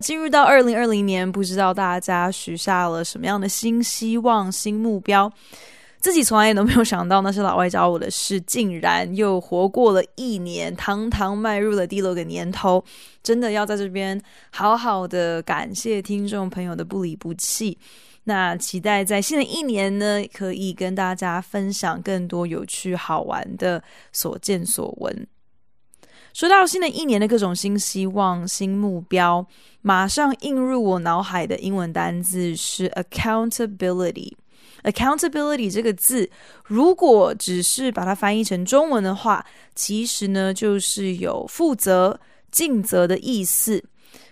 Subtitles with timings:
[0.00, 5.32] 进入到二零二零年，不知道大家许下了什么样的新希望、新目标？
[6.00, 12.84] 自己从来也都没有想到，那些老外教我的事，竟然又活过了一年，堂堂迈入了第六个年头。
[13.22, 14.20] 真的要在这边
[14.50, 17.78] 好好的感谢听众朋友的不离不弃。
[18.24, 23.82] 那期待在新的一年呢，可以跟大家分享更多有趣好玩的
[24.12, 25.26] 所见所闻。
[26.34, 29.46] 说到新的一年的各种新希望、新目标，
[29.82, 34.32] 马上映入我脑海的英文单字是 accountability。
[34.82, 36.28] accountability 这个字，
[36.64, 42.18] 如果只是把它翻译成中文的话，其实呢就是有负责、
[42.50, 43.84] 尽责的意思。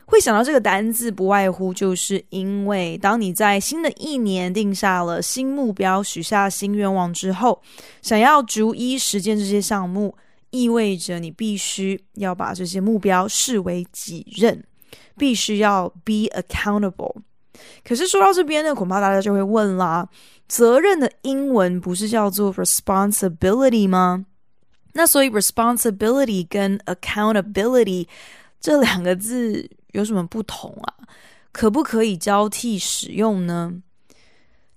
[0.06, 7.62] 会想到这个单字，不外乎就是因为当你在新的一年定下了新目标、许下新愿望之后，
[8.03, 10.16] 想要逐一实践这些项目。
[10.53, 14.62] 意味着你必须要把这些目标视为己任，
[15.19, 17.17] 必须要 be accountable。
[17.84, 20.09] 可是说到这边呢，恐怕大家就会问啦：
[20.47, 24.25] 责任的英文不是叫做 responsibility 吗？
[24.92, 28.06] 那所以 responsibility 跟 accountability
[28.61, 30.94] 这两个字有什么不同啊？
[31.50, 33.75] 可不可以交替使用呢？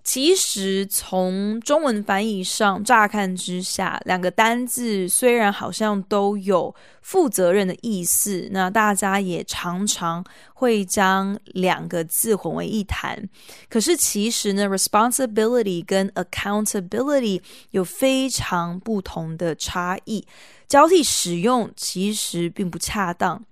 [0.06, 13.28] 其实，从中文翻译上，乍看之下，两个单字虽然好像都有负责任的意思，那大家也常常会将两个字混为一谈。
[13.68, 17.42] 可是，其实呢，responsibility 跟 accountability
[17.72, 20.28] 有非常不同的差异，
[20.68, 23.44] 交替使用其实并不恰当。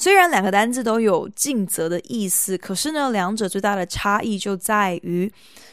[0.00, 5.30] 虽然两个单字都有尽责的意思，可是呢，两者最大的差异就在于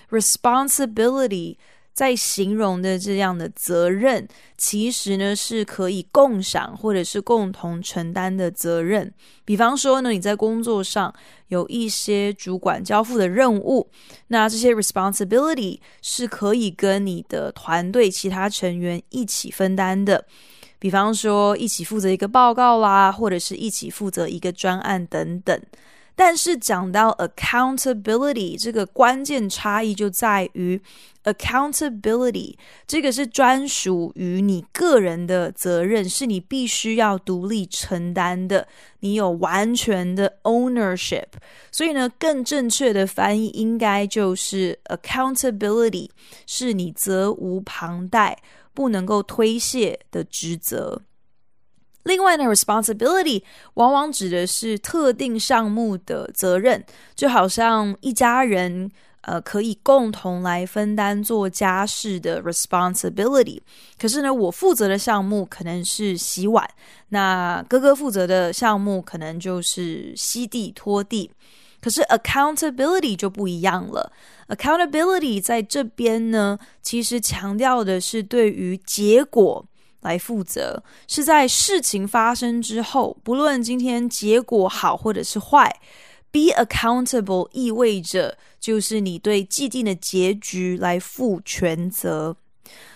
[0.10, 1.56] responsibility
[1.94, 4.28] 在形容的这样的责任，
[4.58, 9.14] 其实呢是可以共享或者是共同承担的责任。
[9.46, 11.16] 比方说呢，你在工作上
[11.48, 13.90] 有一些主管交付的任务，
[14.28, 20.26] 那这些 responsibility 是可以跟你的团队其他成员一起分担的。
[20.80, 25.60] 比方说，一起负责一个报告啦，或者是一起负责一个专案等等。
[26.16, 30.82] 但是讲到 accountability 这个关键差异就在于
[31.26, 32.56] ，accountability
[32.88, 38.68] 这个是专属于你个人的责任，是你必须要独立承担的，
[39.02, 41.28] 你有完全的 ownership。
[41.72, 46.10] 所以呢，更正确的翻译应该就是 accountability
[46.48, 48.36] 是你责无旁贷。
[48.78, 51.02] 不能够推卸的职责。
[52.04, 53.42] 另外呢，responsibility
[53.74, 56.86] 往往指的是特定项目的责任，
[57.16, 63.60] 就好像一家人呃可以共同来分担做家事的 responsibility。
[63.98, 66.70] 可是呢，我负责的项目可能是洗碗，
[67.10, 71.32] 那哥哥负责的项目可能就是吸地拖地。
[71.82, 74.12] 可是 accountability 就不一样了。
[74.48, 79.66] Accountability 在这边呢，其实强调的是对于结果
[80.02, 85.76] 来负责，是在事情发生之后，不论今天结果好或者是坏
[86.32, 92.36] ，be accountable 意味着就是你对既定的结局来负全责。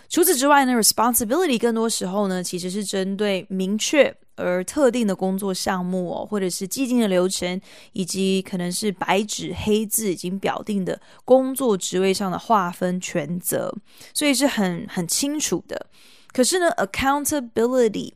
[0.10, 4.16] 除此之外呢，responsibility 更多时候呢，其实是针对明确。
[4.42, 7.62] 而特定的工作项目哦，或者是既定的流程，
[7.94, 13.74] 以及可能是白纸黑字已经表定的工作职位上的划分权责，
[14.14, 15.86] 所以是很很清楚的。
[16.34, 18.12] 可是呢，accountability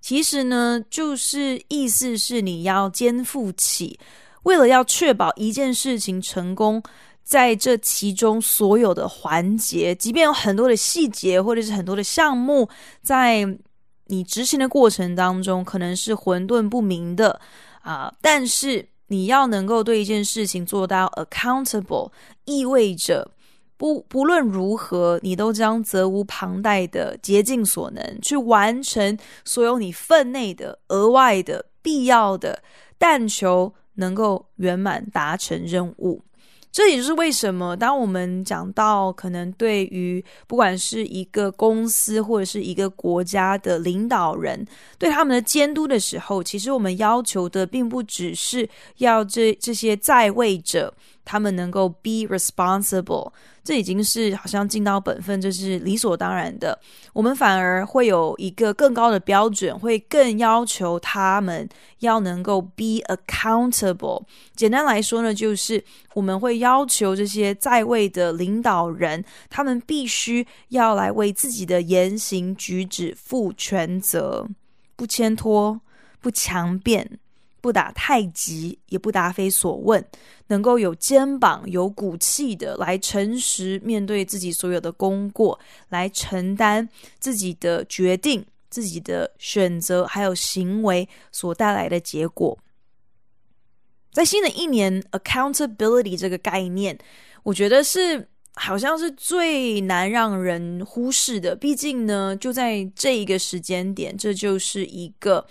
[0.00, 3.98] 其实呢，就是意思是你要肩负起，
[4.44, 6.82] 为了要确保一件事情成功，
[7.24, 12.68] 在这其中所有的环节，即便有很多的细节，或者是很多的项目
[13.02, 13.58] 在。
[14.06, 17.40] 你执行的过程当中可能是混沌不明的
[17.82, 22.10] 啊，但是你要能够对一件事情做到 accountable，
[22.44, 23.30] 意味着
[23.76, 32.62] 不不论如何，你都将责无旁贷的竭尽所能去完成所有你分内的额外的必要的，
[32.96, 36.22] 但求能够圆满达成任务。
[36.74, 44.66] 这也就是为什么，当我们讲到可能对于不管是一个公司或者是一个国家的领导人
[44.98, 50.92] 对他们的监督的时候，其实我们要求的并不只是要这这些在位者
[51.24, 53.32] 他们能够 be responsible。
[53.62, 56.78] 这已经是好像尽到本分，这是理所当然的。
[57.14, 61.66] 我们反而会有一个更高的标准，会更要求他们
[62.00, 64.22] 要能够 be accountable。
[64.54, 65.82] 简单来说呢，就是
[66.12, 74.46] 我们会要求这些在位的领导人，他们必须要来为自己的言行举止负全责，
[74.94, 75.80] 不牵拖，
[76.20, 77.18] 不强辩。
[77.64, 80.04] 不打太极，也不答非所问，
[80.48, 85.58] 能够有肩膀、有骨气的来诚实面对自己所有的功过，
[85.88, 86.86] 来承担
[87.18, 92.58] 自己的决定、自己的选择还有行为所带来的结果。
[94.12, 96.98] 在新的一年，accountability 这个概念，
[97.44, 101.56] 我觉得是好像是最难让人忽视的。
[101.56, 105.46] 毕竟呢，就在这一个时间点，这就是一个。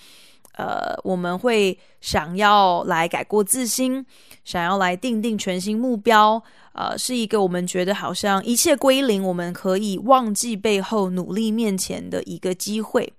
[0.54, 4.06] 呃，我们会想要来改过自新，
[4.44, 6.42] 想要来定定全新目标，
[6.74, 13.12] 呃，是一个我们觉得好像一切归零，我们可以忘记背后努力面前的一个机会。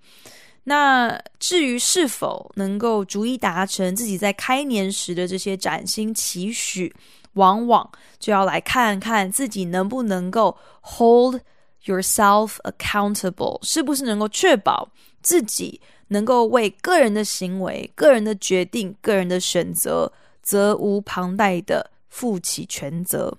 [0.67, 6.95] 那至于是否能够逐一达成自己在开年时的这些崭新期许，
[7.35, 11.41] 往往就要来看看自己能不能够 hold
[11.85, 14.89] yourself accountable，是不是能够确保
[15.21, 15.81] 自己。
[16.09, 20.12] 能够为个人的行为、个人的决定、个人的选择，
[20.43, 23.39] 责无旁贷的负起全责。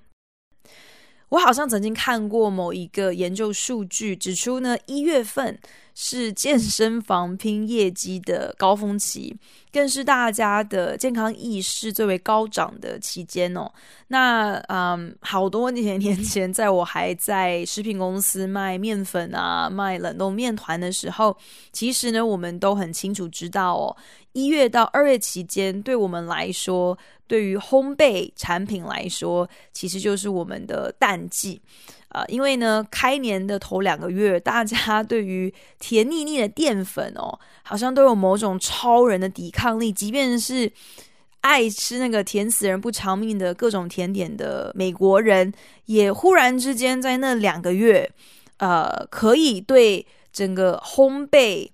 [1.29, 5.57] 我好像曾经看过某一个研究数据，指出呢，一月份
[5.93, 9.35] 是健身房拼业绩的高峰期，
[9.71, 13.71] 更是大家的健康意识最为高涨的期间哦。
[14.07, 21.35] 那嗯，好多年年前，在我还在食品公司卖面粉啊、卖冷冻面团的时候，
[21.71, 23.97] 其实呢，我们都很清楚知道哦，
[24.33, 31.61] 一月到二月期间，对我们来说，对于烘焙产品来说，其实就是我们的淡季。
[32.09, 39.91] 啊，因为呢，开年的头两个月，大家对于甜腻腻的淀粉哦，好像都有某种超人的抵抗力。
[39.91, 40.71] 即便是
[41.41, 45.51] 爱吃那个甜死人不偿命的各种甜点的美国人，
[45.87, 48.09] 也忽然之间在那两个月，
[48.59, 51.69] 呃，可以对整个烘焙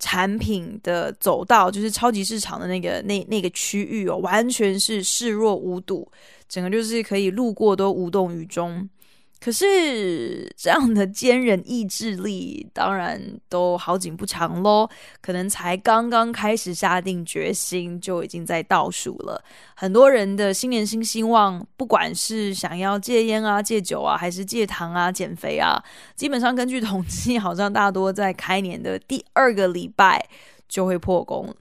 [0.00, 6.10] 产品的走道，就是超级市场的那个那那个区域哦，完全是视若无睹，
[6.48, 8.88] 整个就是可以路过都无动于衷。
[9.40, 14.86] 可是这样的坚韧意志力，当然都好景不长喽。
[15.22, 19.42] 可能才刚刚开始下定决心，就已经在倒数了。
[19.74, 25.82] 很多人的新年新希望，不管是想要戒烟啊、戒酒啊，还是戒糖啊、减肥啊，
[26.14, 30.22] 基本上根据统计，好像大多在开年的第二个礼拜
[30.68, 31.54] 就会破功。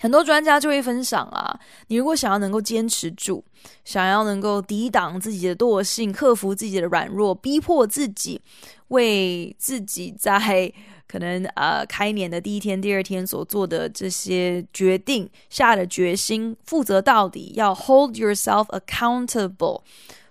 [0.00, 3.44] 很多专家就会分享啊，你如果想要能够坚持住，
[3.84, 8.40] 想要能够抵挡自己的惰性，克服自己的软弱，逼迫自己
[8.88, 10.72] 为自己在
[11.06, 19.82] 可能呃开年的第一天、第二天所做的这些决定下的决心负责到底，要 hold yourself accountable，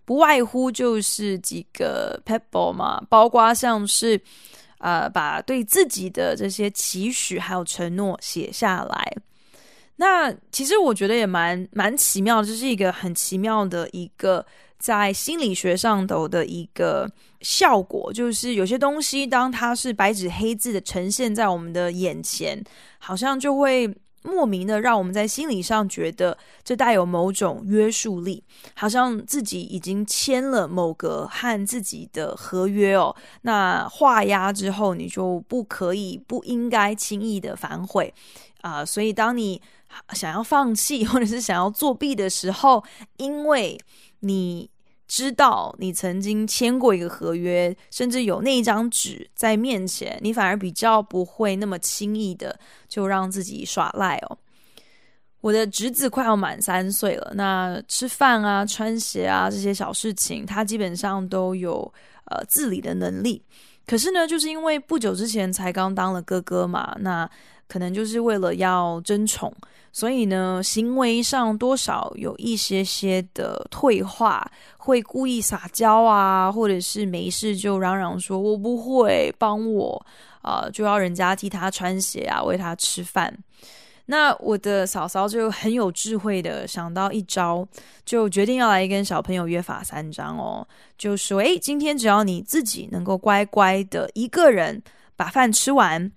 [0.03, 4.19] 不外乎就是几个 pebble 嘛，包括像是
[4.79, 9.13] 呃把对自己的这些期许还有承诺写下来。
[10.01, 14.45] 那其实我觉得也蛮蛮奇妙的，这是一个很奇妙的一个
[14.77, 17.05] 在心理学上头的一个
[17.41, 22.63] 效果，就是有些东西当它是白纸黑字的呈现在我们的眼前，
[22.97, 23.93] 好像就会
[24.23, 28.41] 莫名的让我们在心理上觉得这带有某种约束力，
[28.75, 38.13] 好像自己已经签了某个和自己的合约哦，那画押之后你就不可以不应该轻易的反悔。
[38.61, 39.61] 啊，所以当你
[40.13, 42.83] 想要放弃，或者是想要作弊的时候，
[43.17, 43.79] 因为
[44.21, 44.69] 你
[45.07, 54.37] 知道你曾经签过一个合约，甚至有那一张纸在面前，你反而比较不会那么轻易的就让自己耍赖哦。
[55.41, 61.91] 我的侄子快要满三岁了，那吃饭啊、穿鞋啊这些小事情，他基本上都有
[62.25, 63.41] 呃自理的能力。
[63.87, 67.27] 可是呢，就是因为不久之前才刚当了哥哥嘛，那
[67.69, 69.53] 可能就是为了要争宠。
[69.91, 74.45] 所以呢，行为上多少有一些些的退化，
[74.77, 80.05] 会故意撒娇啊，或者是没事就嚷嚷说“我不会，帮我”，
[80.43, 83.35] 啊、就要人家替他穿鞋啊，喂他吃饭。
[84.05, 87.67] 那我的嫂嫂就很有智慧的想到一招，
[88.05, 90.65] 就决定要来跟小朋友约法三章哦，
[90.99, 94.81] 就说：诶，今天只要你自己能够乖乖的一个人
[95.15, 96.11] 把饭吃完。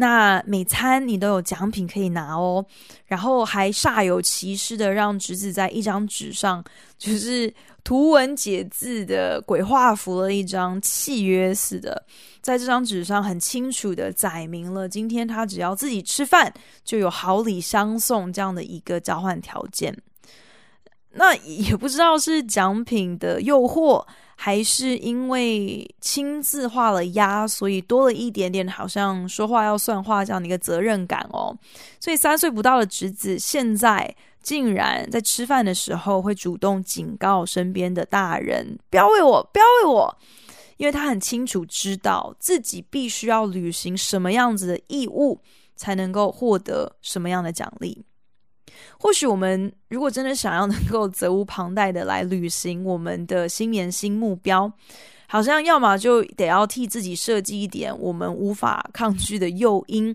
[0.00, 2.64] 那每餐你都有奖品可以拿哦，
[3.06, 6.62] 然后还煞有其事的让侄子在一张纸上，
[6.96, 7.52] 就是
[7.82, 12.00] 图文解字的鬼画符了一张契约似的，
[12.40, 16.52] 在这张纸上很清楚的载明了今天他只要自己吃饭
[16.84, 19.92] 就有好礼相送这样的一个交换条件。
[21.10, 24.06] 那也不知道是奖品的诱惑。
[24.40, 31.52] 还是因为亲自画了押，所以多了一点点，好像说话要算话这样的一个责任感哦。
[31.98, 40.18] 所以三岁不到的侄子现在竟然在吃饭的时候会主动警告身边的大人，不要喂我，不要喂我，
[40.76, 45.40] 因为他很清楚知道自己必须要履行什么样子的义务，
[45.74, 48.04] 才能够获得什么样的奖励。
[48.98, 54.72] 或许我们如果真的想要能够责无旁贷的来履行我们的新年新目标，
[55.26, 60.14] 好像要么就得要替自己设计一点我们无法抗拒的诱因，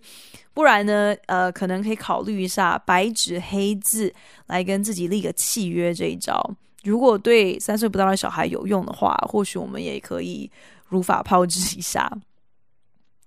[0.54, 4.14] 不然呢，呃，可能可以考虑一下白纸黑字
[4.48, 6.56] 来跟自己立个契约这一招。
[6.84, 10.52] 如果对三岁不到的小孩有用的话，或许我们也可以
[10.90, 12.12] 如法炮制一下。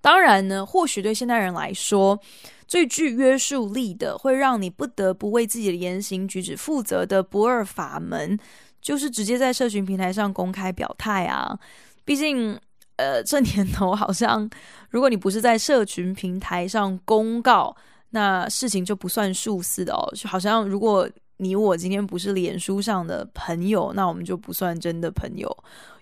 [0.03, 2.21] 当然呢，或许对现代人来说，
[2.67, 8.39] 最具约束力的，会让你不得不为自己的言行举止负责的不二法门，
[8.81, 11.59] 就是直接在社群平台上公开表态啊。
[12.05, 12.59] 毕竟，
[12.97, 14.49] 呃，这年头好像，
[14.91, 17.77] 如果你不是在社群平台上公告，
[18.11, 20.13] 那事情就不算数似的哦。
[20.15, 21.09] 就好像如果
[21.39, 25.55] 你我今天不是脸书上的朋友，那我们就不算真的朋友。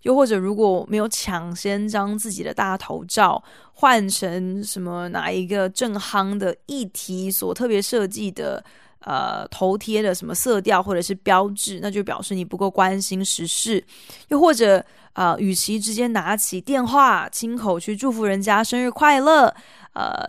[0.02, 8.62] 又或者，如果没有抢先将自己的大头照换成什么哪一个正夯的议题所特别设计的
[9.00, 13.82] 呃头贴的什么色调或者是标志，那就表示你不够关心时事。
[14.28, 14.78] 又或者
[15.14, 19.54] 啊、呃，与其直接拿起电话亲口去祝福人家生日快乐，
[19.94, 20.26] 呃。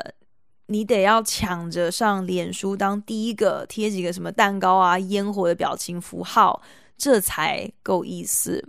[0.67, 6.61] 你得要抢着上脸书当第一个贴几个什么蛋糕啊、烟火的表情符号，
[6.97, 8.67] 这才够意思。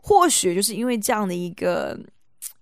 [0.00, 1.98] 或许就是因为这样的一个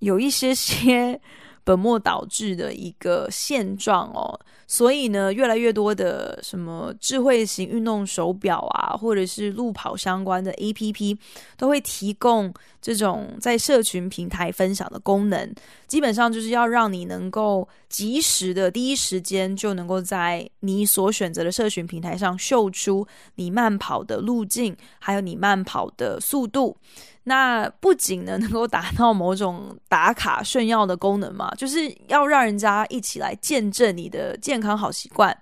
[0.00, 1.20] 有一些些
[1.64, 4.38] 本末倒置的一个现状哦。
[4.66, 11.18] 所以呢，越来越多的什么智慧型运动手表啊，或者是路跑相关的 APP，
[11.56, 15.52] 都会提供这种在社群平台分享的功能。
[15.88, 26.76] 基本上就是要让你能够及时的第一时间就能够在你所选择的社群平台上秀出你慢跑的路径，还有你慢跑的速度。
[27.24, 35.36] 那不仅呢能够达到某种打卡炫耀的功能嘛，就是要让人家一起来见证你的健康好习惯。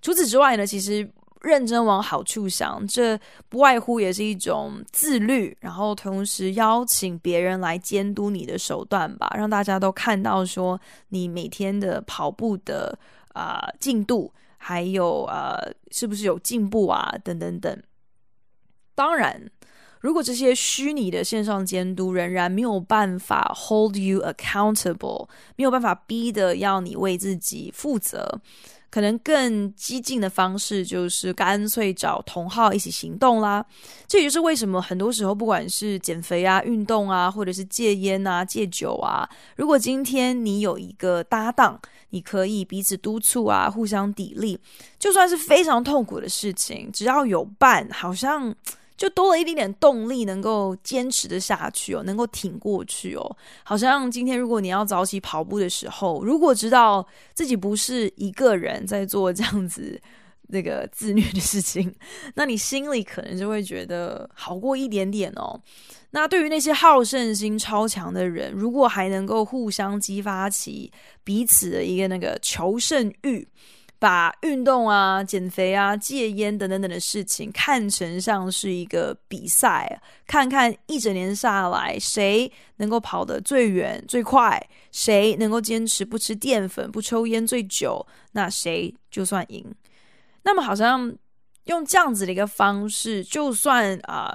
[0.00, 1.06] 除此之外呢，其实
[1.40, 12.96] 认真往好处想，这不外乎也是一种自律，然后同时邀请别人来监督你的手段吧，让大家都看到说你每天的跑步的
[13.34, 17.82] 啊、进度，还有呃是不是有进步啊等等等。
[18.94, 19.50] 当然。
[20.00, 28.40] 如果这些虚拟的线上监督仍然没有办法 hold you accountable，没有办法逼得要你为自己负责，
[28.90, 33.64] 可能更激进的方式就是干脆找同好一起行动啦。
[34.06, 41.78] 这也就是为什么很多时候，不管是减肥啊、运动啊，或者是戒烟啊、戒酒啊，如果今天你有一个搭档，
[42.10, 44.56] 你可以彼此督促啊，互相砥砺，
[44.96, 48.54] 就算是非常痛苦的事情，只要有伴，好像。
[48.98, 53.36] 就多了一点点动力，能够坚持的下去哦，能够挺过去哦。
[53.62, 59.98] 好像今天如果你要早起跑步的时候，如果知道自己不是一个人在做这样子
[60.48, 61.94] 那个自虐的事情，
[62.34, 65.60] 那你心里可能就会觉得好过一点点哦。
[66.10, 70.90] 那对于那些好胜心超强的人，如果还能够互相激发起
[71.22, 73.46] 彼此的一个那个求胜欲。
[74.00, 89.66] 把运动啊、减肥啊、戒烟等等等的事情看成像是一个比赛，看看一整年下来谁能够跑得最远最快，谁能够坚持不吃淀粉、不抽烟最久，那谁就算赢。
[90.44, 91.12] 那么好像
[91.64, 94.32] 用这样子的一个方式，就算啊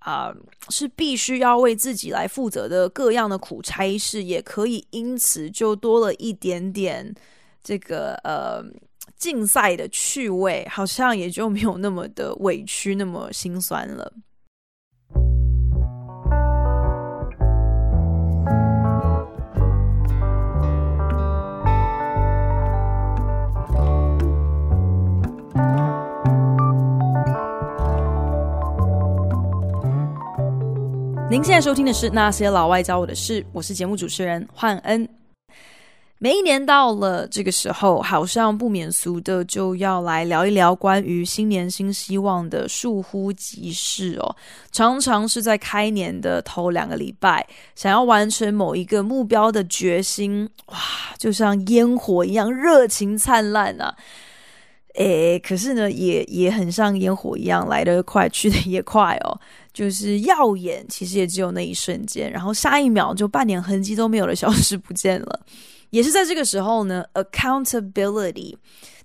[0.00, 0.34] 啊、
[0.70, 7.14] 是必须要为自己来负责的各样的苦差事，也可以因此就多了一点点
[7.62, 8.64] 这个呃。
[9.24, 14.12] 竞赛的趣味好像也就没有那么的委屈那么心酸了。
[31.30, 35.23] 您现在收听的是那些老外教我的事我是节目主持人焕恩。
[36.18, 44.36] 每一年到了这个时候，好像不免俗的就要来聊一聊关于新年新希望的疏忽即逝哦。
[44.72, 50.78] 常常是在开年的头两个礼拜，想要完成某一个目标的决心，哇，
[51.18, 53.94] 就像烟火一样热情灿烂啊！
[54.94, 59.38] 诶，可是呢，也也很像烟火一样来得快，去得也快哦。
[59.72, 65.40] 就是耀眼，其实也只有那一瞬间，然后下一秒就半点痕迹都没有的消失不见了。
[65.94, 68.56] 也是在这个时候呢，accountability，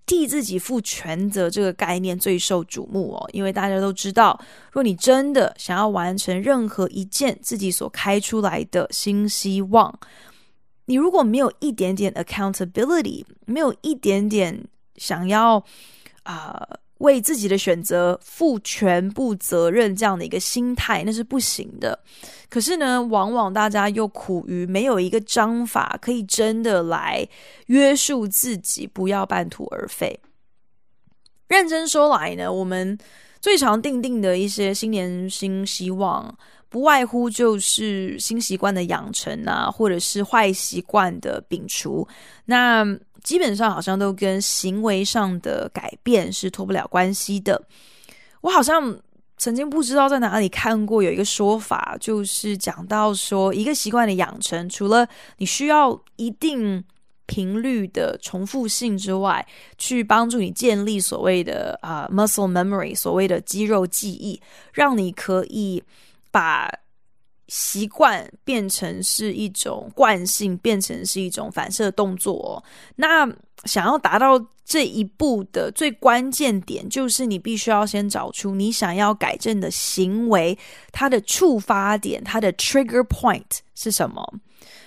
[0.08, 3.29] 替自己负全责这个概念最受瞩目哦。
[3.31, 10.00] 因为大家都知道，若你真的想要完成任何一件自己所开出来的新希望，
[10.86, 14.60] 你如果没有一点点 accountability，没有一点点
[14.96, 15.63] 想要
[16.24, 16.67] 啊。
[17.00, 22.00] 为自己的选择负全部责任，这样的一个心态，那是不行的。
[22.50, 27.27] 可是呢，往往大家又苦于没有一个章法，可以真的来
[27.68, 30.20] 约束自己，不要半途而废。
[31.48, 32.98] 认真说来呢，我们
[33.41, 36.38] 最常定定的一些新年新希望，
[36.68, 42.08] 不外乎就是新习惯的养成啊，或者是坏习惯的摒除。
[42.46, 42.86] 那
[43.24, 47.62] 基本上好像都跟行为上的改变是脱不了关系的。
[48.42, 48.98] 我好像
[49.38, 55.08] 曾经不知道在哪里看过有一个说法，就是讲到说一个习惯的养成，除了
[55.38, 56.84] 你需要一定
[57.26, 59.46] 频率的重复性之外，
[59.78, 64.42] 去帮助你建立所谓的啊、muscle memory，所谓的肌肉记忆，
[64.74, 65.84] 让你可以
[66.32, 66.70] 把。
[67.50, 72.63] 习惯变成是一种惯性，变成是一种反射动作哦。
[72.96, 73.27] 那
[73.65, 80.58] 想要达到这一步的最关键点，就是你必须要先找出你想要改正的行为，
[80.91, 84.24] 它的触发点，它的 trigger point 是什么。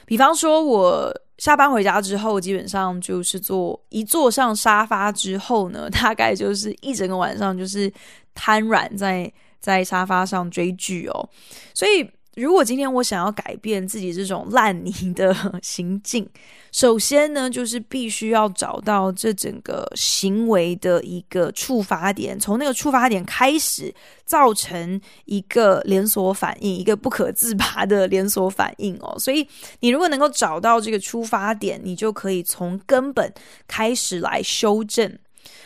[0.07, 7.93] 比方说，我下班回家之后，基本上就是坐一坐上沙发之后呢， 大概就是一整个晚上就是
[8.35, 11.29] 瘫软在在沙发上追剧哦，
[11.75, 12.09] 所以。
[12.35, 16.27] 如果今天我想要改变自己这种烂泥的行径，
[16.73, 29.15] 首先呢，就是必须要找到这整个行为的一个触发点，从那个触发点开始，造成一个连锁反应，一个不可自拔的连锁反应哦。
[29.21, 29.47] 所以，
[29.81, 33.31] 你如果能够找到这个出发点，你就可以从根本
[33.69, 35.19] 开始来修正。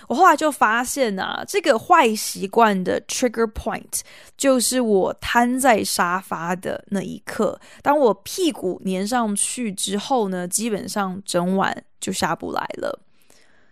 [0.09, 4.01] 我后来就发现啊，这个坏习惯的 trigger point
[4.37, 7.59] 就是我瘫在沙发的那一刻。
[7.83, 13.01] 当我屁股粘上去之后呢，基本上整晚就下不来了。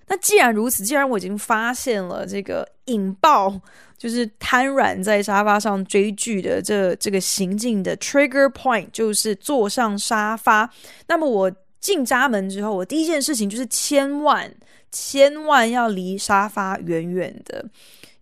[0.08, 3.60] 那既然如此，既然我已经发现了这个引爆，
[3.96, 10.68] 就是瘫软在沙发上追剧的这这个行径的 trigger point 就是坐上沙发，
[11.06, 14.52] 那么我进家门之后，我第一件事情就是千万。
[14.94, 17.68] 千万要离沙发远远的，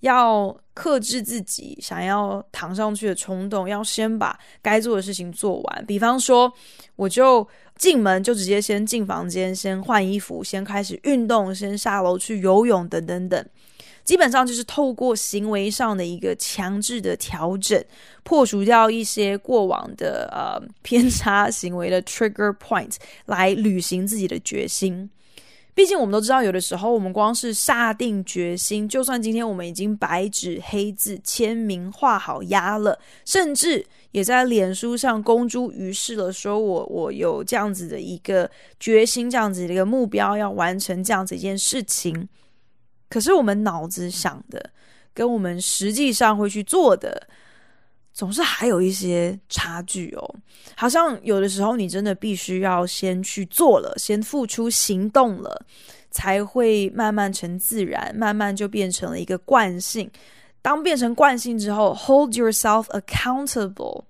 [0.01, 5.85] 要克制自己想要躺上去的冲动，要先把该做的事情做完。
[5.87, 6.51] 比方说，
[6.97, 13.47] 我就进门就直接先进房间，先换衣服，先开始运动，先下楼去游泳，等等等。
[14.03, 17.85] 基本上就是透过行为上的一个强制的调整，
[18.25, 25.11] 破除掉一些过往的呃偏差行为的 trigger point，来履行自己的决心。
[25.75, 42.29] 毕竟我们都知道，有的时候我们光是下定决心，就算今天我们已经白纸黑字签名画好押了，甚至也在脸书上公诸于世了，说我我有这样子的一个决心，这样子的一个目标要完成这样子一件事情，
[43.09, 44.71] 可是我们脑子想的
[45.15, 47.29] 跟我们实际上会去做的。
[48.13, 50.35] 总是还有一些差距哦，
[50.77, 55.65] 好像有的时候你真的必须要先去做了，先付出行动了，
[56.11, 60.11] 才会慢慢成自然，慢慢就变成了一个惯性。
[60.61, 64.05] 当变成惯性之后，hold yourself accountable，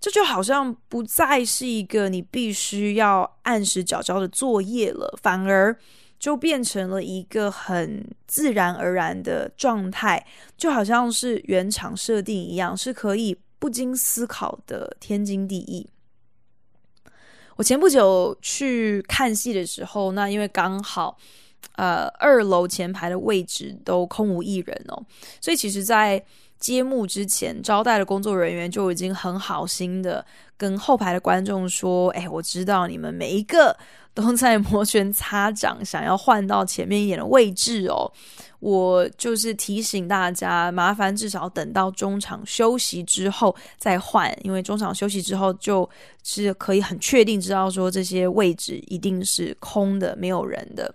[0.00, 5.76] 这就好像不再是一个你必须要按时缴交的作业了，反而。
[6.24, 15.86] 就变成了一个很自然而然的状态，就好像是原厂设定一样，是可以不经思考的天经地义。
[17.56, 21.14] 我前不久去看戏的时候，那因为刚好
[21.76, 25.04] 呃二楼前排的位置都空无一人哦，
[25.42, 26.24] 所以其实，在
[26.58, 30.24] 揭幕之前，招待的工作人员就已经很好心的
[30.56, 33.76] 跟后排的观众说：“哎，我知道你们每一个。”
[34.16, 38.10] 都在摩拳擦掌，想要换到前面一点的位置哦。
[38.60, 45.88] 我就是提醒大家，麻烦至少等到中场休息之后再换，因为中场休息之后就
[46.22, 50.94] 是可以很确定知道说这些位置一定是空的，没有人的。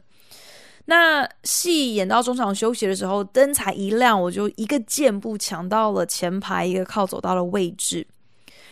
[0.86, 8.08] 那戏演到中场休息的时候，灯才一亮，我就一个箭步抢到了前排一个靠走道的位置。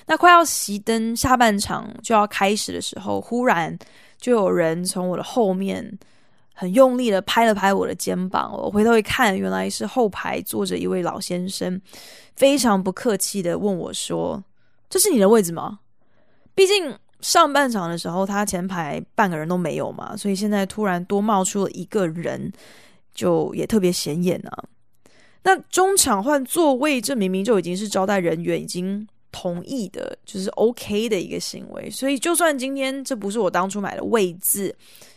[0.08, 3.78] 那快要熄灯，下半场就要开始的时候，忽然
[4.20, 5.98] 就有人从我的后面
[6.54, 8.52] 很用力的拍了拍我的肩膀。
[8.52, 11.82] 我回头一看，原来是后排坐着一位老先生，
[12.36, 14.44] 非常不客气的问我说
[14.90, 15.80] ：“这是你的位置吗？”
[16.54, 16.98] 毕竟。
[17.20, 22.54] 上半场的时候，他前排半个人都没有嘛，所以现在突然多冒出了一个人，
[23.12, 24.64] 就也特别显眼啊。
[25.42, 31.90] 那中场换座位，这明明就已经是招待人员已经同意的，就是 OK 的一个行为。
[31.90, 34.76] 所以就算今天这不是我当初买的位置，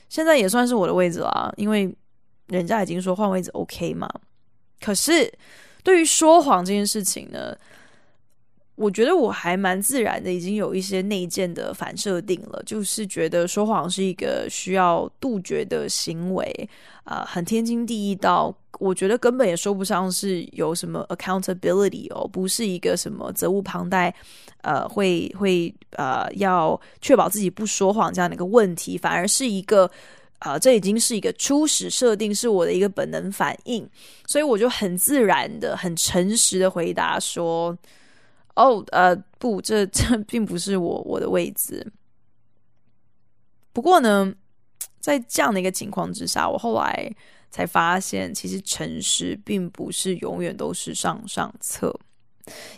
[0.08, 1.94] 现在也算是我的位置啦，因为
[2.46, 4.08] 人家已经说换位置 OK 嘛。
[4.80, 5.32] 可是
[5.82, 7.56] 对于说谎这件事情呢？
[8.76, 16.50] 我觉得我还蛮自然的，已经有一些内建的反设定了，就是觉得说谎是一个需要杜绝的行为，
[17.10, 24.14] 呃，很天经地义到我觉得根本也说不上是有什么 accountability 哦，不是一个什么责无旁贷，
[24.62, 29.84] 呃，会会呃要确保自己不说谎这样的一个问题，反而是一个
[30.38, 33.84] 啊、呃，这已经是一个初始设定，是我的一个本能反应，
[34.26, 37.76] 所以我就很自然的、很诚实的回答说。
[38.56, 41.86] 哦，呃，不，这这并不是我我的位置。
[43.72, 44.34] 不过呢，
[45.00, 47.10] 在这样的一个情况之下，我后来
[47.50, 51.94] 才发现，其实诚实并不是永远都是上上策。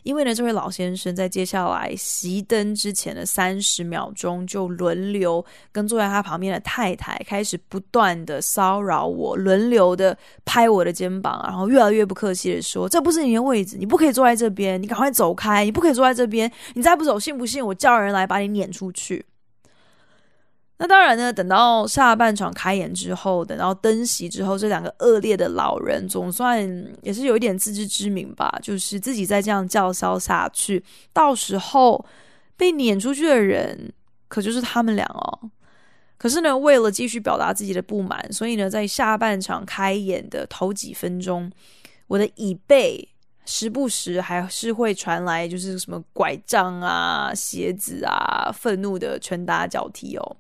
[0.03, 19.25] 因为呢，这位老先生在接下来熄灯之前的三十秒钟，就轮流跟坐在他旁边的太太开始不断的骚扰我，轮流的拍我的肩膀，然后越来越不客气的说：“这不是你的位置，你不可以坐在这边，你赶快走开，你不可以坐在这边，你再不走，信不信我叫人来把你撵出去？”
[20.83, 26.61] 那当然呢，等到下半场开演之后，等到灯席之后，这两个恶劣的老人总算
[27.03, 32.05] 也是有一点自知之明吧，就是自己再这样叫嚣下去，到时候
[32.57, 33.93] 被撵出去的人
[34.27, 35.51] 可就是他们俩哦。
[36.19, 41.49] 可是呢，为了继续表达自己的不满，所以呢，在下半场开演的头几分钟，
[42.09, 43.09] 我的椅背
[43.45, 50.37] 时不时还是会传来就是什么拐杖啊、鞋子啊、愤怒的拳打脚踢哦。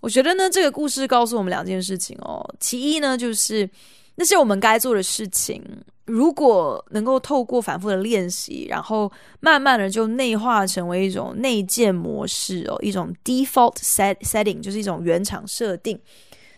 [0.00, 2.42] 我觉得呢，这个故事告诉我们两件事情哦。
[2.58, 3.68] 其一呢，就是
[4.16, 5.62] 那些我们该做的事情，
[6.06, 9.10] 如果能够透过反复的练习，然后
[9.40, 16.00] 慢慢的就内化成为一种内建模式哦，一种 default set setting，就是一种原厂设定。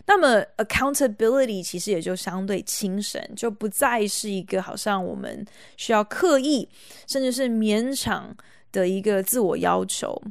[0.05, 5.45] 那么 accountability 其实也就相对轻省，就不再是一个好像我们
[5.77, 6.67] 需要刻意，
[7.07, 8.35] 甚至是勉强
[8.71, 10.21] 的一个自我要求。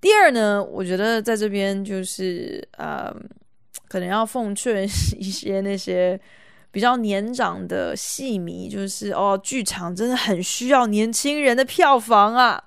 [0.00, 3.12] 第二呢，我觉得在这边就是呃，
[3.88, 4.84] 可能要奉劝
[5.18, 6.18] 一些那些
[6.70, 12.62] 比较年长的戏迷，就是哦，剧场真的很需要年轻人的票房啊！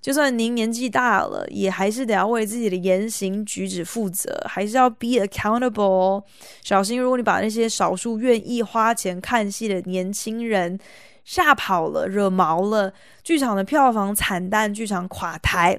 [0.00, 6.24] 就算您年纪大了，也还是得要为自己的言行举止负责，还是要 be accountable。
[6.62, 10.78] 小心，如果你把那些少数愿意花钱看戏的年轻人
[11.26, 15.78] 吓跑了、惹毛了，剧场的票房惨淡，剧场垮台。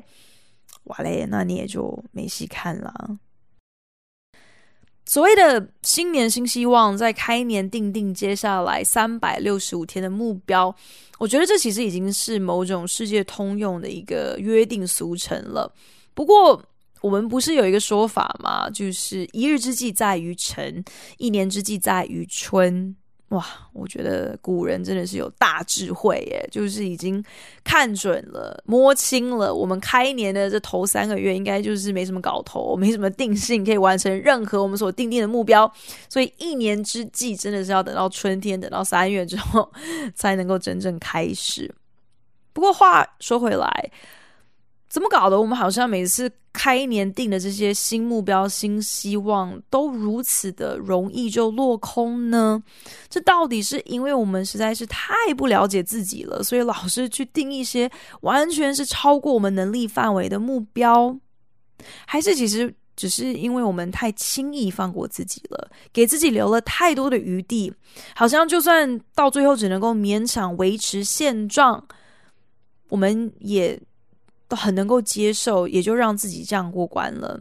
[0.86, 3.18] 哇嘞，那你也就没戏看了。
[5.06, 10.74] 所谓的新年新希望，在开年定定接下来三百六十五天的目标，
[11.20, 15.74] 我觉得这其实已经是某种世界通用的一个约定俗成了。
[16.14, 16.64] 不过，
[17.02, 18.70] 我们不是有一个说法吗？
[18.70, 20.84] 就是一日之计在于晨，
[21.18, 22.96] 一年之计在于春。
[23.32, 27.24] 哇，我觉得古人真的是有大智慧耶，就是已经
[27.64, 35.72] 看准了、摸清了，我们开年的这头三个月应该就是没什么搞头，没什么定性可以完成任何我们所定定的目标，
[36.10, 39.72] 所以一年之计真的是要等到春天，等到三月之后
[40.14, 41.74] 才能够真正开始。
[42.52, 43.92] 不过话说回来。
[44.92, 45.40] 怎么搞的？
[45.40, 52.62] 我们好像每次开年定的这些新目标、新希望，都如此的容易就落空呢？
[53.08, 61.18] 这到底是因为我们实在是太不了解自己了，所以老是去定一些完全是超过我们能力范围的目标，
[62.06, 67.74] 还是其实只是因为我们太轻易放过自己了，给自己留了太多的余地，
[68.14, 71.82] 好像就算到最后只能够勉强维持现状，
[72.90, 73.82] 我们也。
[74.52, 77.40] 都很能够接受，也就让自己这样过关了。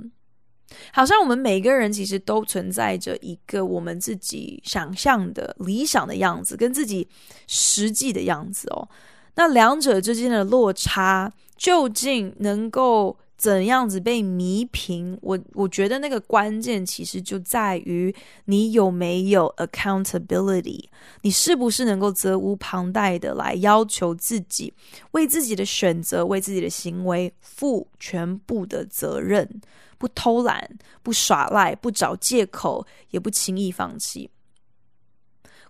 [0.92, 7.08] 好像我们每个人其实都存在着一个我们自己想象的理想的样子，跟自己
[7.48, 8.88] 实际的样子哦。
[9.34, 15.18] 那两者之间的落差，究竟能够怎样子被弥平？
[15.22, 20.84] 我我觉得那个关键其实就在于你有没有 accountability，
[21.22, 24.74] 你是不是能够责无旁贷的来要求自己，
[25.12, 29.48] 为自己的选择、为自己的行为负全部的责任。
[29.96, 34.28] 不偷懒，不耍赖，不找借口，也不轻易放弃。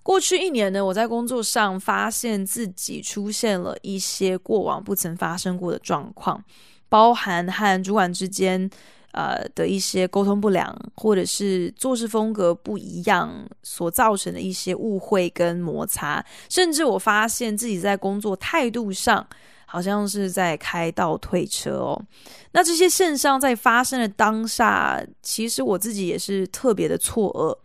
[0.02, 6.42] 过去一年呢，我在工作上发现自己出现了一些过往不曾发生过的状况，
[6.90, 8.68] 包含和主管之间
[9.12, 19.26] 呃的一些沟通不良，或者是做事风格不一样所造成的一些误会跟摩擦，甚至我发现自己在工作态度上。
[19.72, 22.02] 好像是在开倒退车哦。
[22.50, 27.56] 那这些现象在发生的当下，其实我自己也是特别的错愕，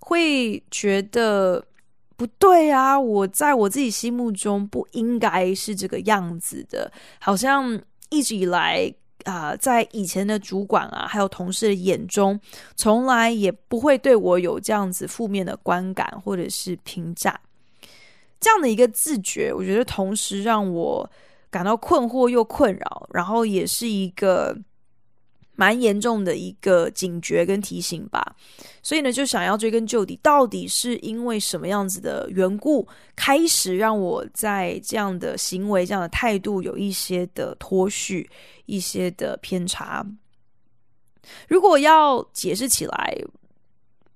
[0.00, 1.62] 会觉得
[2.16, 2.98] 不对啊！
[2.98, 6.90] 我在我自己心目中不应该是这个样子的。
[7.20, 7.78] 好像
[8.12, 8.94] 一直以来
[9.24, 12.38] 啊、在以前的主管啊，还有同事的眼中，
[12.76, 17.40] 从来也不会对我有这样子负面的观感或者是评价。
[18.38, 21.10] 这样的一个自觉，我觉得同时让我。
[21.52, 24.56] 感到困惑又困扰，然后也是一个
[25.54, 28.36] 蛮严重的一个警觉跟提醒吧。
[28.82, 38.28] 所以呢，就想要追根究底，到底是因为什么样子的缘故，开始让我在这样的行为、这样的态度有一些的脱序、
[38.66, 40.06] 一些的偏差。
[41.48, 43.16] 如果要解释起来，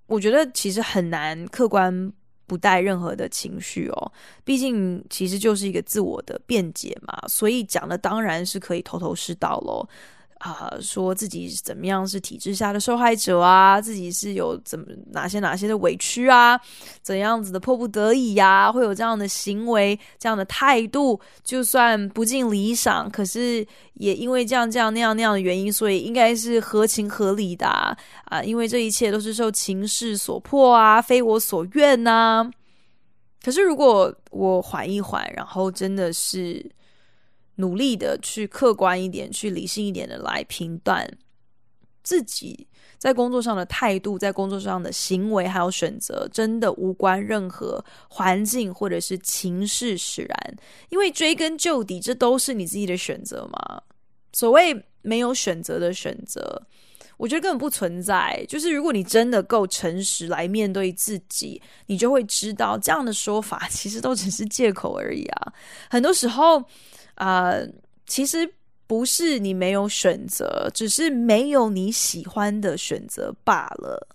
[0.07, 2.13] 我觉得其实很难客观。
[2.49, 4.13] 不带任何的情绪哦，
[4.45, 9.85] 毕竟其实就是一个自我的辩解嘛，所以讲的当然是可以头头是道喽。
[10.39, 16.61] 啊、呃，说自己怎么样是体制下的受害者啊，自己是有怎么哪些哪些的委屈啊，
[17.01, 27.97] 怎样子的迫不得已呀、啊，会有这样的行为、这样的态度，就算不尽理想，可是也因为这样这样那样那样的原因，所以应该是合情合理的啊，
[28.27, 32.51] 啊，因为这一切都是受情势所迫啊，非我所愿呐、啊。
[33.43, 36.71] 可是如果我缓一缓，然后真的是。
[37.57, 41.07] 努力的去客观一点，去理性一点的来评断
[42.03, 42.67] 自己
[42.99, 50.57] 在工作上的态度，在工作上的行为还有选择，真的无关任何环境或者是情势使然。
[50.91, 53.83] 因为追根究底，这都是你自己的选择嘛。
[54.33, 56.63] 所谓没有选择的选择，
[57.17, 58.45] 我觉得根本不存在。
[58.49, 65.53] 就是如果你真的够诚实来面对自己，你就会知道这样的说法其实都只是借口而已啊。
[65.91, 66.63] 很多时候。
[67.17, 67.53] 啊、
[68.07, 68.51] 其实
[68.87, 74.09] 不是你没有选择，只是没有你喜欢的选择罢了。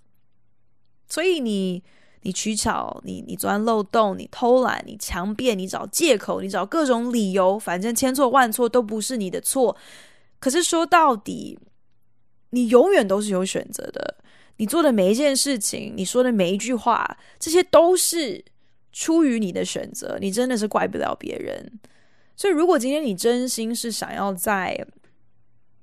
[1.08, 1.82] 所以你
[2.22, 9.76] 你取巧，你你钻漏洞，你偷懒，你强辩，你找借口，你找各种理由，反正千错万错都不是你的错。
[10.38, 11.58] 可是说到底，
[12.50, 14.16] 你永远都是有选择的。
[14.56, 18.44] 你做的每一件事情，你说的每一句话，这些都是
[18.92, 20.18] 出于你的选择。
[20.20, 21.80] 你真的是怪不了别人。
[22.36, 24.86] 所以，如果今天你真心是想要在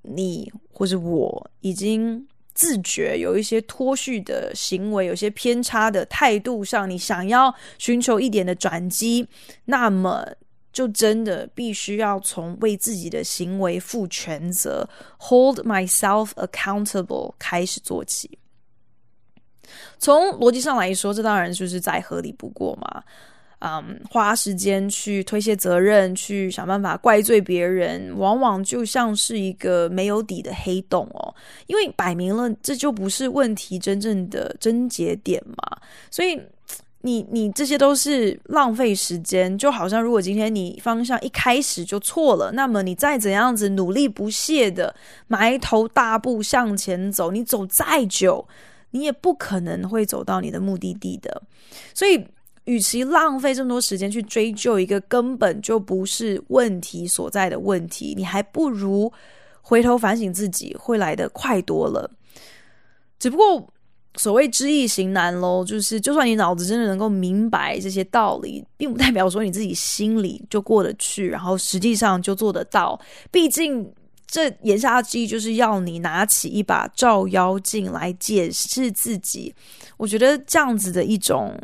[0.02, 9.28] 你或者我已经自觉有一些脱序的行为、有些偏差的态度上，你想要寻求一点的转机，
[9.66, 10.26] 那么
[10.74, 18.38] 就真的必须要从为自己的行为负全责 （hold myself accountable） 开始做起。
[19.98, 23.04] 从逻辑上来说，这当然就是再合理不过嘛。
[23.60, 31.36] 嗯花时间去推卸责任，去想办法怪罪别人，往往就像是一个没有底的黑洞哦。
[31.68, 35.78] 因为摆明了这就不是问题真正的症结点嘛。
[36.10, 36.42] 所以
[37.02, 39.58] 你你这些都是浪费时间。
[39.58, 44.96] 就好像如果今天你方向一开始就错了，那么你再怎样子努力不懈的
[45.28, 48.48] 埋头大步向前走，你走再久，
[48.92, 51.42] 你也不可能会走到你的目的地的。
[51.94, 52.26] 所以。
[52.70, 59.12] 与其浪费这么多时间去追究一个根本就不是问题所在的问题，你还不如
[59.60, 62.08] 回头反省自己，会来得快多了。
[63.18, 63.68] 只不过
[64.18, 73.02] 所谓知易行难喽，就是就算你脑子真的能够明白这些道理，并不代表说你自己心里就过得去，然后实际上就做得到。
[73.32, 73.92] 毕竟
[74.28, 79.52] 这言下之意就是要你拿起一把照妖镜来检视自己。
[79.98, 81.60] 我觉得这样子的一种。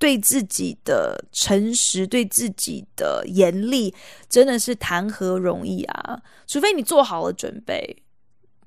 [0.00, 3.94] 对自己的诚实，对自己的严厉，
[4.30, 6.20] 真的是谈何容易啊！
[6.46, 8.02] 除非你做好了准备，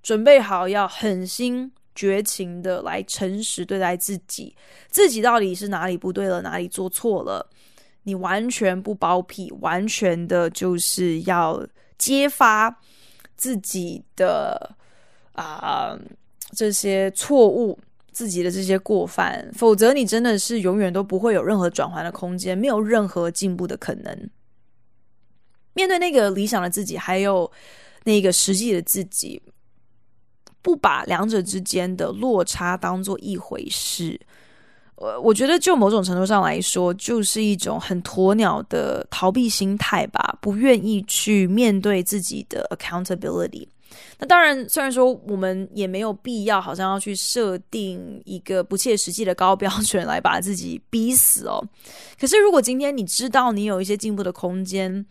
[0.04, 4.56] 准备好要狠心绝情的来诚实对待自己，
[4.90, 7.50] 自己到底是哪里不对了，哪里做错了，
[8.04, 11.66] 你完全不包庇，完全的就是要
[11.98, 12.80] 揭发
[13.36, 14.76] 自己的
[15.34, 15.98] 啊、
[16.56, 17.80] 这些错误，
[18.14, 24.30] 自己的这些过犯，否则你真的是永远都不会有任何转换的空间，没有任何进步的可能。
[25.74, 27.52] 面对那个理想的自己，还有
[28.04, 29.42] 那个实际的自己，
[30.62, 34.20] 不把两者之间的落差当做一回事，
[35.04, 43.68] 我我觉得就某种程度上来说，就是一种很鸵鸟的逃避心态吧，不愿意去面对自己的 accountability。
[44.18, 51.62] 那当然，虽然说我们也没有必要，好像要去设定一个不切实际的高标准来把自己逼死哦。
[52.18, 55.06] 可是，如果今天你知道你有一些进步的空间，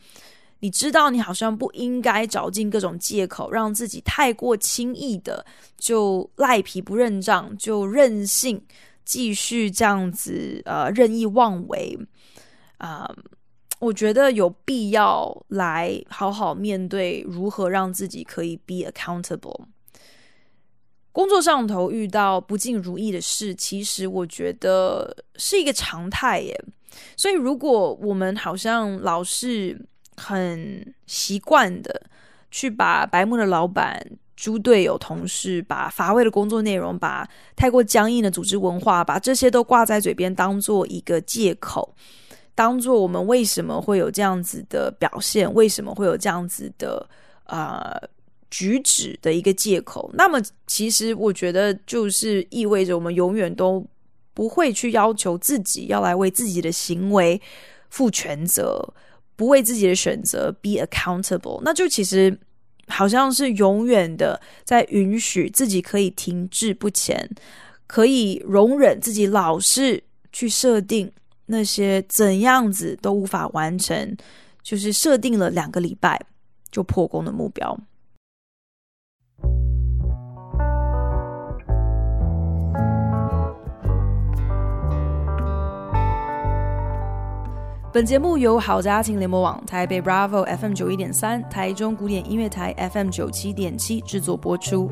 [0.60, 5.44] 你知道，你好像不应该找尽各种借口，让自己太过轻易的
[5.76, 8.60] 就赖皮不认账，就任性
[9.04, 11.98] 继续这样子呃任意妄为
[12.78, 13.08] 啊、
[13.78, 19.66] 我觉得有必要来好好面对如何让自己可以 be accountable。
[21.12, 26.64] 工作上头遇到不尽如意的事，其实我觉得是一个常态耶。
[27.16, 29.86] 所以如果我们好像老是
[30.16, 32.10] 很习惯的
[32.50, 34.04] 去把白目的老板、
[34.36, 41.94] 猪队友、同事，把乏味的工作内容，把太过僵硬的组织文化，把这些都挂在嘴边，当做一个借口，
[42.54, 47.08] 当做我们为什么会有这样子的表现，为什么会有这样子的
[47.44, 47.96] 呃
[48.50, 50.10] 举止的一个借口。
[50.14, 53.84] 那么，其实我觉得就是意味着我们永远都
[54.34, 57.40] 不会去要求自己要来为自己的行为
[57.90, 58.82] 负全责。
[59.34, 62.38] 不为自己的选择 be accountable，那就其实
[62.92, 67.28] 好像是永远的在允许自己可以停滞不前，
[67.86, 71.10] 可以容忍自己老是去设定
[71.46, 74.16] 那些怎样子都无法完成，
[74.62, 76.20] 就是设定了两个礼拜
[76.70, 77.78] 就破功的目标。
[87.92, 94.90] 本节目由好家庭联盟网、台北 Bravo FM 九一点三、台中古典音乐台 FM 九七点七制作播出。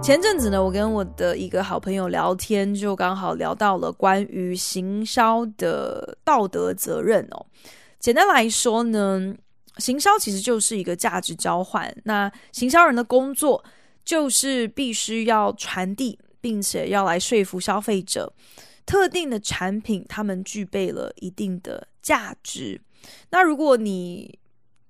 [0.00, 7.46] 前阵子呢，我跟我的一个好朋友聊天，就刚好聊到了关于行销的道德责任哦。
[7.98, 9.34] 简单来说呢，
[9.78, 11.92] 行销其实就是一个价值交换。
[12.04, 13.64] 那行销人的工作
[14.04, 16.16] 就是必须要传递。
[16.40, 18.32] 并且要来说服消费者，
[18.86, 22.80] 特定的产品他们具备了一定的价值。
[23.30, 24.38] 那如果你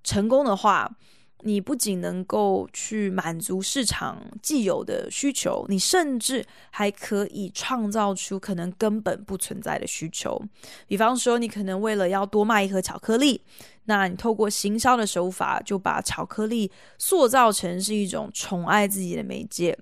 [0.03, 0.97] 成功的话，
[1.43, 10.43] 你不仅能够去满足市场既有的需求，你甚至还可以创造出可能根本不存在的需求。
[10.89, 13.41] 比方说，你可能为了要多卖一盒巧克力。
[13.89, 19.77] 那你透过行销的手法，就把巧克力塑造成是一种宠爱自己的媒介，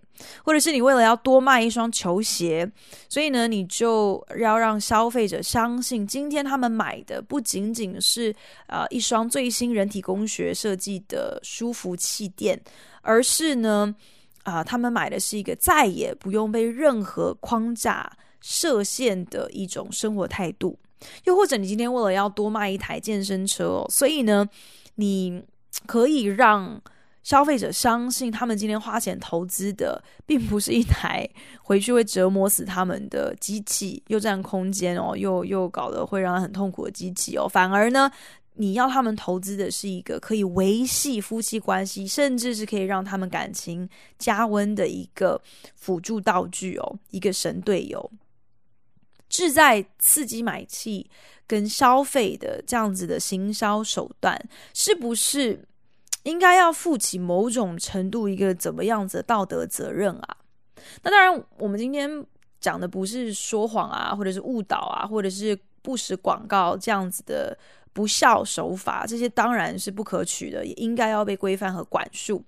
[0.45, 2.71] 或者是你为了要多卖一双球鞋，
[3.09, 8.33] 所以呢，你就要让消费者相信，今天他们买的不仅仅是
[8.69, 12.57] 啊、一双最新人体工学设计的舒服气垫，
[13.03, 13.93] 而是呢
[14.45, 18.09] 啊、他们买的是一个再也不用被任何框架
[18.41, 20.79] 设限的一种生活态度。
[21.25, 24.49] 又或者你今天为了要多卖一台健身车，所以呢，
[24.97, 25.43] 你
[25.87, 26.81] 可以让
[27.23, 31.29] 消费者相信，他们今天花钱投资的，并不是一台
[31.61, 37.49] 回去会折磨死他们的机器，又占空间哦，又又搞得会让他很痛苦的机器哦。
[37.49, 38.09] 反而呢，
[38.55, 45.41] 你要他们投资的是一个可以维系夫妻关系，甚至是可以让他们感情加温的一个
[45.75, 48.11] 辅助道具哦，一个神队友。
[49.29, 51.11] 志在刺激买气
[51.47, 54.41] 跟消费的这样子的行销手段，
[54.75, 55.67] 是不是
[56.23, 60.37] 应该要负起某种程度一个怎么样子的道德责任啊？
[61.03, 62.25] 那当然，我们今天
[62.61, 67.57] 讲的不是说谎啊，或者是误导啊，或者是不实广告这样子的
[67.93, 72.45] 不孝手法，这些当然是不可取的，也应该要被规范和管束。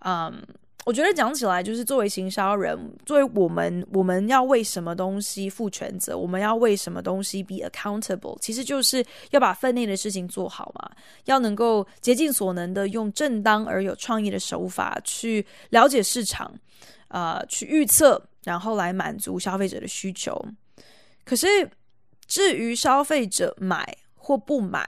[0.00, 0.42] 嗯。
[0.84, 6.16] 我觉得讲起来，就是作为行销人，作为我们，我们要为什么东西负全责？
[6.16, 8.38] 我们要为什么东西 be accountable？
[8.40, 10.90] 其实就是要把分内的事情做好嘛，
[11.26, 16.50] 要能够竭尽所能的用正当而有创意的手法去了解市场，
[17.08, 20.42] 呃，去预测，然后来满足消费者的需求。
[21.22, 21.46] 可是，
[22.26, 24.86] 至于消费者买或不买，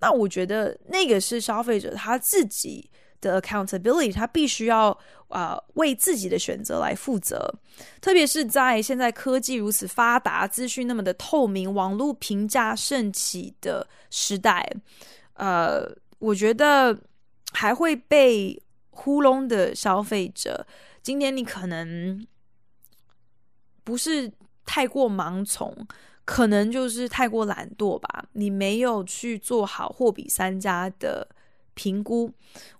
[0.00, 2.90] 那我觉得那个是消费者他自己
[3.20, 4.96] 的 accountability，他必须要
[5.28, 7.52] 啊、为自己的选择来负责。
[8.00, 14.70] 特别是在现在科技如此发达、资讯那么的透明、网络评价盛起的时代，
[15.34, 15.86] 呃，
[16.18, 16.98] 我觉得
[17.52, 18.60] 还会被
[18.90, 20.66] 糊弄的消费者，
[21.02, 22.26] 今天你可能
[23.84, 24.32] 不是
[24.64, 25.86] 太过盲从。
[26.24, 31.26] 可能就是太过懒惰吧，你没有去做好货比三家的
[31.78, 32.28] 评估。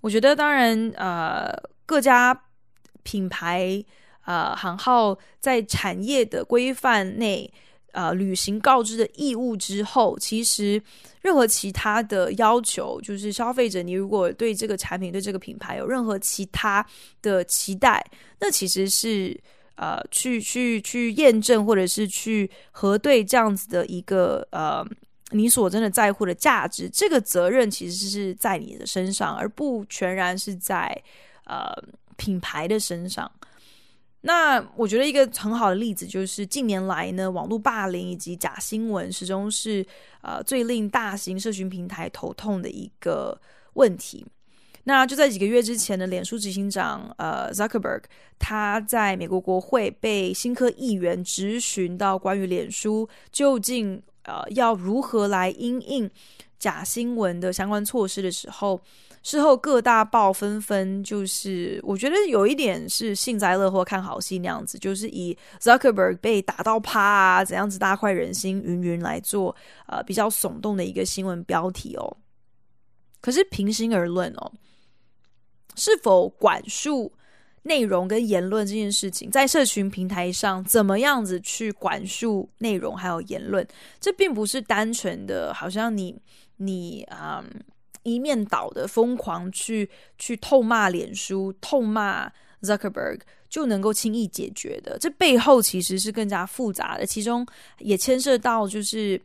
[0.01, 1.55] 我觉得，当然，呃，
[1.87, 2.39] 各家
[3.05, 3.83] 品牌、
[4.27, 7.49] 呃，行号在产业的规范内，
[7.93, 10.83] 呃，履行告知的义务之后，其实
[11.23, 16.85] 任何其他的要求，就是消费者，你如果对这个产品、对这个品牌有任何其他
[17.23, 18.05] 的期待，
[18.41, 19.41] 那其实是。
[19.81, 24.85] 呃，去去去验证，或者是去核对这样子的一个呃，
[25.31, 31.03] 你所真的在乎的价值，这个责任其实是在你的身上，而不全然是在
[31.45, 31.71] 呃
[32.17, 33.31] 品牌的身上。
[34.23, 39.87] 那我觉得一个很好的例子就是近年来呢，网络霸凌以及假新闻始终是
[40.23, 43.41] 呃最令大型社群平台头痛的一个
[43.75, 44.27] 问题。
[44.85, 48.03] 那就在几个月之前的脸书执行长呃 Zuckerberg，
[48.39, 56.09] 他在美国国会被新科议员质询到关于脸书究竟呃要如何来因应
[56.59, 58.81] 假新闻的相关措施的时候，
[59.23, 69.55] 事后各大报纷纷就是我觉得有一点是幸灾乐祸看好戏那样子，就是以 Zuckerberg 被打到趴啊怎样子大快人心云云来做
[69.87, 72.17] 呃比较耸动的一个新闻标题哦。
[73.21, 74.53] 可是平心而论哦。
[75.81, 77.13] 是否管束
[77.69, 83.65] 内容跟言论这件事情，在社群平台上怎么样子去管束内容还有言论？
[84.01, 86.17] 这并不是单纯的，好像你
[86.57, 87.61] 你啊、嗯、
[88.03, 89.89] 一面倒的疯狂去
[90.19, 94.99] 去痛骂脸书、痛骂 Zuckerberg 就能够轻易解决的。
[94.99, 97.47] 这背后其实是更加复杂的，其中
[97.79, 99.21] 也牵涉到就是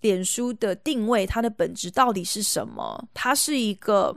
[0.00, 3.08] 脸书的定位，它的本质到底是什么？
[3.12, 4.16] 它是一个。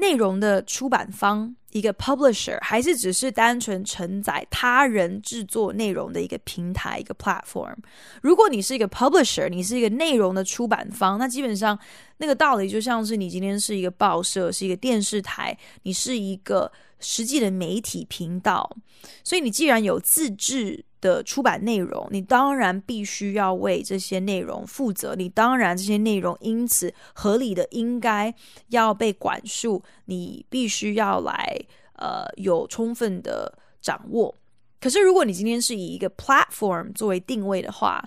[0.00, 7.76] 内容的出版方，一个 publisher，还是只是单纯承载他人制作内容的一个平台，一个 platform。
[8.22, 11.78] 如果你是一个 publisher，你是一个内容的出版方，那基本上
[12.16, 18.76] 那个道理就像是你今天是一个报社，是一个电视台，你是一个实际的媒体频道，
[19.22, 20.84] 所以你既然有自制。
[21.00, 25.14] 的出版内容，你当然必须要为这些内容负责。
[25.14, 28.34] 你当然这些内容因此合理的应该
[28.68, 31.58] 要被管束，你必须要来
[31.94, 34.34] 呃有充分的掌握。
[34.80, 38.02] 可是如果你今天是以一个 platform 作为定位的话，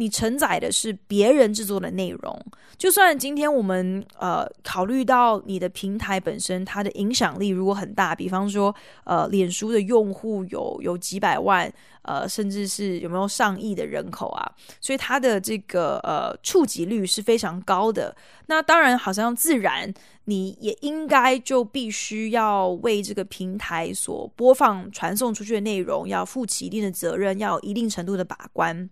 [0.00, 2.46] 你承载的是别人制作的内容，
[2.78, 8.74] 就算今天我们呃考虑到你的平台本身它的影响力如果很大，比方说
[9.04, 11.70] 呃脸书的用户有有几百万，
[12.00, 18.16] 呃甚至是有没有上亿的人口啊，所以它的这个呃触及率是非常高的。
[18.46, 19.92] 那当然好像自然
[20.24, 28.88] 你也应该就必须要为这个平台所播放传送出去的内容要负起一定的责任，要有一定程度的把关。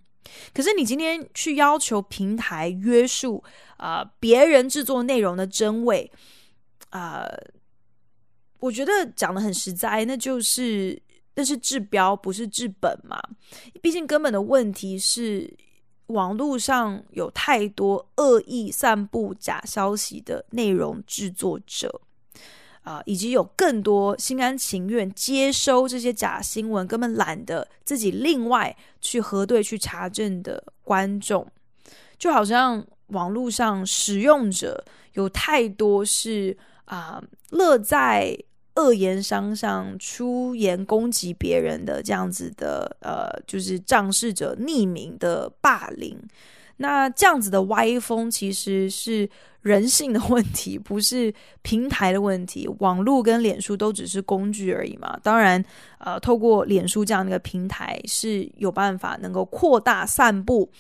[0.55, 3.43] 可是你今天去要求平台约束
[3.77, 6.11] 啊，别人制作内容的真伪
[6.91, 7.27] 啊，
[8.59, 11.01] 我觉得讲得很实在，那就是
[11.35, 13.21] 那是治标不是治本嘛。
[13.81, 15.57] 毕竟根本的问题是
[16.09, 22.01] 网络上有太多恶意散布假消息的内容制作者。
[22.89, 31.47] 啊，以及有更多心甘情愿接收这些假新闻，根本懒得自己另外去核对、去查证的观众，
[32.19, 34.83] 就好像网络上使用者
[35.13, 38.35] 有太多是啊，乐在
[38.77, 46.19] 恶言相向、出言攻击别人的这样子的，呃，就是仗势者匿名的霸凌。
[46.79, 49.29] 那这样子的歪风其实是
[49.63, 52.69] 人性的问题，不是平台的问题。
[52.79, 55.19] 网络跟脸书都只是工具而已嘛。
[55.23, 55.63] 当然，
[55.99, 60.71] 呃，透过脸书这样的一个平台是有办法能够扩大散布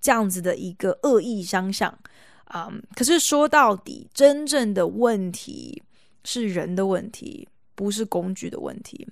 [0.00, 1.92] 这样子的一个恶意相向
[2.44, 2.72] 啊。
[2.94, 5.82] 可是说到底，真正的问题
[6.22, 9.06] 是人的问题，不是工具的问题。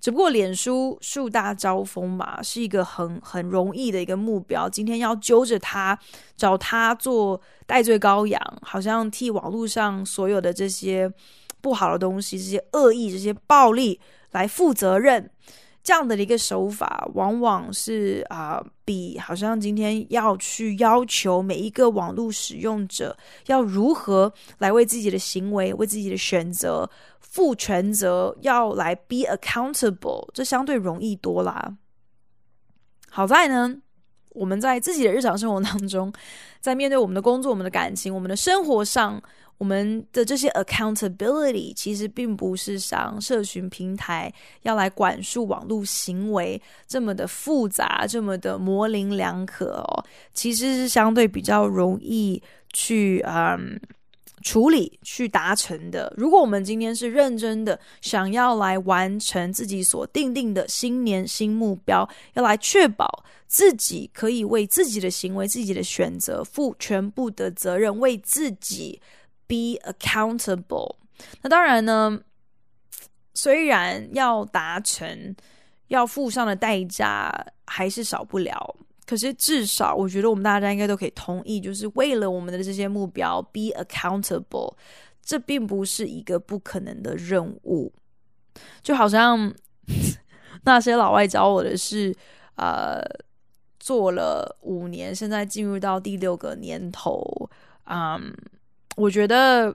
[0.00, 4.68] 只不过脸书树大招风嘛，是一个很很容易的一个目标。
[4.68, 5.98] 今天要揪着他，
[6.36, 11.12] 找他做戴罪羔羊，好像替网络上所有的这些
[11.60, 15.30] 不好的东西、这些恶意、这些暴力来负责任。
[15.88, 23.16] 这样的一个手法，往往是啊、比好像今天要去要求每一个网络使用者
[23.46, 26.86] 要如何来为自己的行为、为自己的选择
[27.20, 31.74] 负全责，要来 be accountable，这相对容易多啦。
[33.08, 33.74] 好在呢，
[34.34, 36.12] 我们在自己的日常生活当中，
[36.60, 39.22] 在面对我们的工作、我们的感情、我们的生活上。
[39.58, 44.32] 我们的这些 accountability 其实并不是像社群平台
[44.62, 50.04] 要来管束网络行为这么的复杂，这么的模棱两可哦。
[50.32, 52.40] 其实是相对比较容易
[52.72, 53.80] 去嗯
[54.44, 56.14] 处理、去达成的。
[56.16, 69.00] 如果我们今天是认真的想要来完成自己所定定的新年新目标，要来确保自己可以为自己的行为、自己的选择负全部的责任，为自己。
[69.48, 70.96] Be accountable。
[71.40, 72.20] 那当然呢，
[73.32, 75.34] 虽然要达成，
[75.86, 77.32] 要付上的代价
[77.66, 78.76] 还是少不了。
[79.06, 84.74] 可是至少，我觉得我们大家应该都可以同意，就是为了我们的这些目标，be accountable，
[85.22, 87.90] 这并不是一个不可能的任务。
[88.82, 89.50] 就好像
[90.64, 92.14] 那些老外教我的是，
[92.56, 93.00] 呃，
[93.80, 97.48] 做了五年，现在进入到第六个年头，
[97.86, 98.30] 嗯。
[98.98, 99.72] 我觉得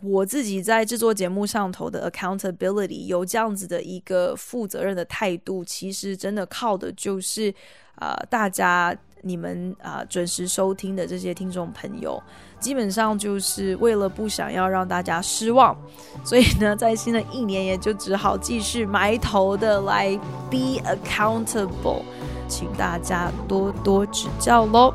[0.00, 7.52] 我自己在制作节目上头的 accountability 有这样子的一个负责任的态度，其实真的靠的就是
[7.96, 12.22] 啊、呃，大家你们啊、呃、准时收听的这些听众朋友，
[12.60, 15.76] 基本上就是为了不想要让大家失望，
[16.24, 20.16] 所以呢，在新的一年也就只好继续埋头的来
[20.48, 22.02] be accountable，
[22.48, 24.94] 请大家多多指教喽。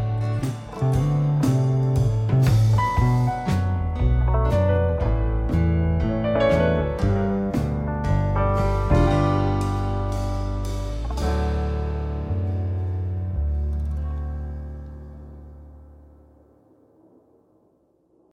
[0.81, 1.10] Bye.